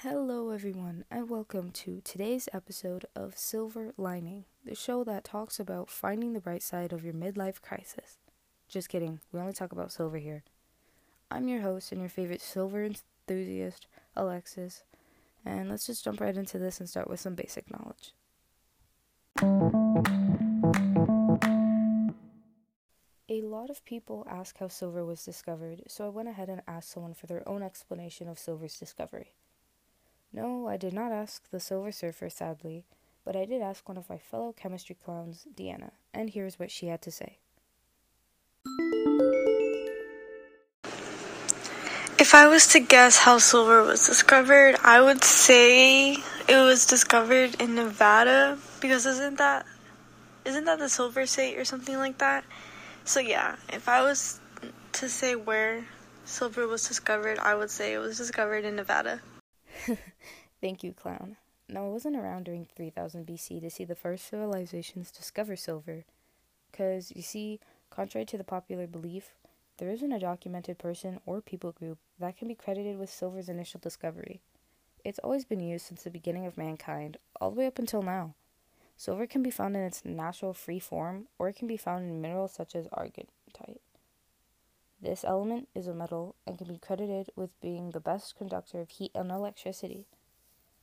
[0.00, 5.88] Hello, everyone, and welcome to today's episode of Silver Lining, the show that talks about
[5.88, 8.18] finding the bright side of your midlife crisis.
[8.68, 10.44] Just kidding, we only talk about silver here.
[11.30, 14.84] I'm your host and your favorite silver enthusiast, Alexis,
[15.46, 18.12] and let's just jump right into this and start with some basic knowledge.
[23.30, 26.90] A lot of people ask how silver was discovered, so I went ahead and asked
[26.90, 29.32] someone for their own explanation of silver's discovery.
[30.32, 32.84] No, I did not ask the Silver Surfer, sadly,
[33.24, 36.86] but I did ask one of my fellow chemistry clowns, Deanna, and here's what she
[36.86, 37.38] had to say.
[42.18, 46.12] If I was to guess how silver was discovered, I would say
[46.48, 49.66] it was discovered in Nevada because isn't that
[50.44, 52.44] isn't that the silver state or something like that?
[53.04, 54.40] So yeah, if I was
[54.94, 55.84] to say where
[56.24, 59.20] silver was discovered, I would say it was discovered in Nevada.
[60.60, 61.36] Thank you, clown.
[61.68, 66.04] No, I wasn't around during 3000 BC to see the first civilizations discover silver.
[66.70, 67.60] Because, you see,
[67.90, 69.30] contrary to the popular belief,
[69.78, 73.80] there isn't a documented person or people group that can be credited with silver's initial
[73.80, 74.40] discovery.
[75.04, 78.34] It's always been used since the beginning of mankind, all the way up until now.
[78.96, 82.20] Silver can be found in its natural free form, or it can be found in
[82.20, 83.28] minerals such as argentite.
[85.00, 88.88] This element is a metal and can be credited with being the best conductor of
[88.88, 90.06] heat and electricity.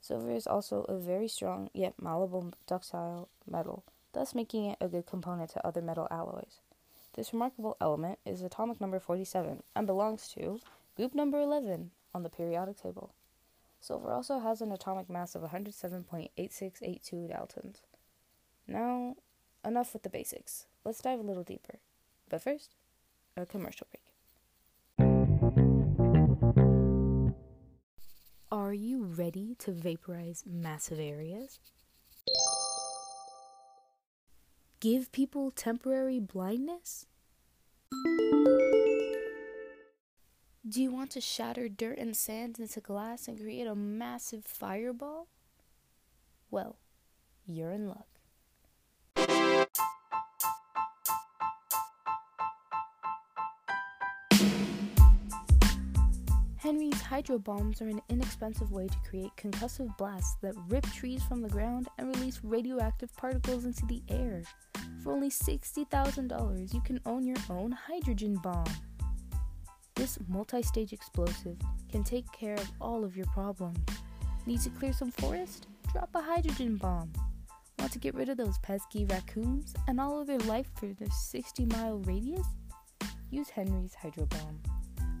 [0.00, 3.82] Silver is also a very strong yet malleable ductile metal,
[4.12, 6.60] thus making it a good component to other metal alloys.
[7.14, 10.60] This remarkable element is atomic number 47 and belongs to
[10.96, 13.12] group number 11 on the periodic table.
[13.80, 17.82] Silver also has an atomic mass of 107.8682 daltons.
[18.68, 19.16] Now,
[19.64, 20.66] enough with the basics.
[20.84, 21.78] Let's dive a little deeper.
[22.28, 22.74] But first,
[23.36, 24.02] a commercial break.
[28.50, 31.58] Are you ready to vaporize massive areas?
[34.80, 37.06] Give people temporary blindness?
[40.68, 45.28] Do you want to shatter dirt and sand into glass and create a massive fireball?
[46.50, 46.76] Well,
[47.46, 48.15] you're in luck.
[57.06, 61.48] Hydro bombs are an inexpensive way to create concussive blasts that rip trees from the
[61.48, 64.42] ground and release radioactive particles into the air.
[65.04, 68.66] For only $60,000, you can own your own hydrogen bomb.
[69.94, 71.56] This multi stage explosive
[71.88, 73.78] can take care of all of your problems.
[74.44, 75.68] Need to clear some forest?
[75.92, 77.12] Drop a hydrogen bomb.
[77.78, 81.08] Want to get rid of those pesky raccoons and all of their life for the
[81.08, 82.46] 60 mile radius?
[83.30, 84.60] Use Henry's Hydro Bomb.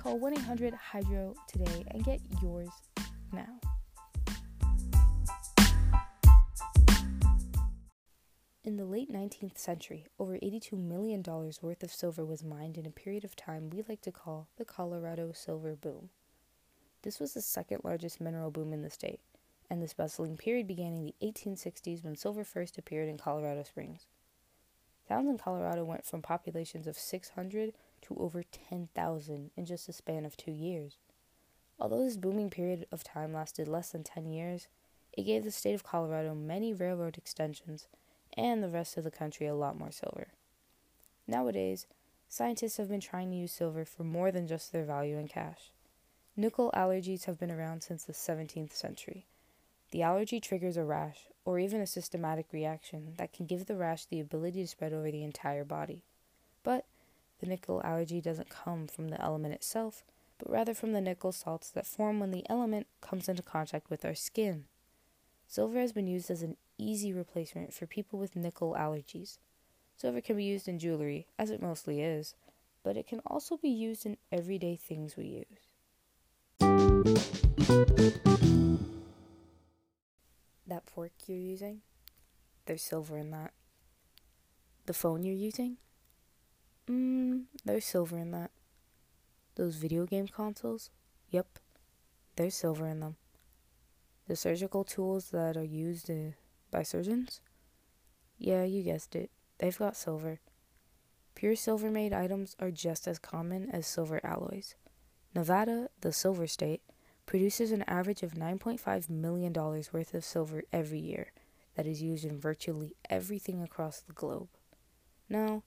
[0.00, 2.70] Call 1 800 Hydro today and get yours
[3.34, 3.60] now.
[8.64, 12.90] In the late 19th century, over $82 million worth of silver was mined in a
[12.90, 16.08] period of time we like to call the Colorado Silver Boom.
[17.02, 19.20] This was the second largest mineral boom in the state,
[19.68, 24.06] and this bustling period began in the 1860s when silver first appeared in Colorado Springs.
[25.06, 30.24] Towns in Colorado went from populations of 600 to over 10,000 in just a span
[30.24, 30.96] of two years.
[31.78, 34.68] Although this booming period of time lasted less than 10 years,
[35.12, 37.88] it gave the state of Colorado many railroad extensions
[38.36, 40.28] and the rest of the country a lot more silver.
[41.26, 41.86] Nowadays,
[42.28, 45.72] scientists have been trying to use silver for more than just their value in cash.
[46.36, 49.26] Nickel allergies have been around since the 17th century.
[49.90, 54.04] The allergy triggers a rash, or even a systematic reaction, that can give the rash
[54.04, 56.04] the ability to spread over the entire body.
[56.62, 56.84] But
[57.40, 60.04] the nickel allergy doesn't come from the element itself,
[60.38, 64.04] but rather from the nickel salts that form when the element comes into contact with
[64.04, 64.64] our skin.
[65.48, 69.38] Silver has been used as an easy replacement for people with nickel allergies.
[69.96, 72.34] Silver can be used in jewelry, as it mostly is,
[72.82, 75.68] but it can also be used in everyday things we use.
[80.66, 81.80] That fork you're using,
[82.66, 83.52] there's silver in that.
[84.86, 85.78] The phone you're using,
[86.90, 88.50] Mmm, there's silver in that.
[89.54, 90.90] Those video game consoles?
[91.30, 91.58] Yep,
[92.36, 93.16] there's silver in them.
[94.26, 96.32] The surgical tools that are used uh,
[96.70, 97.40] by surgeons?
[98.38, 99.30] Yeah, you guessed it.
[99.58, 100.40] They've got silver.
[101.34, 104.74] Pure silver made items are just as common as silver alloys.
[105.34, 106.82] Nevada, the silver state,
[107.26, 111.32] produces an average of $9.5 million worth of silver every year
[111.76, 114.48] that is used in virtually everything across the globe.
[115.28, 115.62] Now,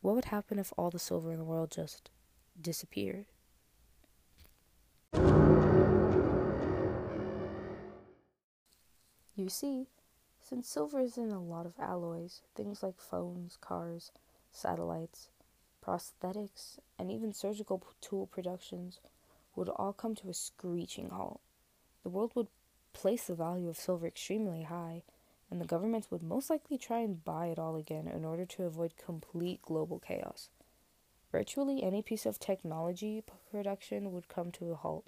[0.00, 2.10] what would happen if all the silver in the world just
[2.60, 3.26] disappeared?
[9.38, 9.86] You see,
[10.40, 14.10] since silver is in a lot of alloys, things like phones, cars,
[14.50, 15.28] satellites,
[15.84, 19.00] prosthetics, and even surgical tool productions
[19.54, 21.40] would all come to a screeching halt.
[22.02, 22.48] The world would
[22.92, 25.02] place the value of silver extremely high,
[25.50, 28.64] and the governments would most likely try and buy it all again in order to
[28.64, 30.50] avoid complete global chaos.
[31.30, 35.06] Virtually any piece of technology production would come to a halt,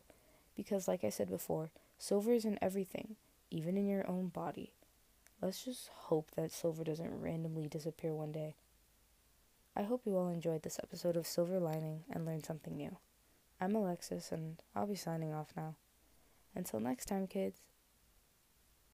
[0.56, 3.16] because, like I said before, silver is in everything,
[3.50, 4.72] even in your own body.
[5.40, 8.56] Let's just hope that silver doesn't randomly disappear one day.
[9.74, 12.96] I hope you all enjoyed this episode of Silver Lining and learned something new.
[13.60, 15.76] I'm Alexis, and I'll be signing off now.
[16.54, 17.60] Until next time, kids.